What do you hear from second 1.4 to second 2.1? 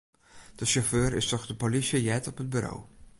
de polysje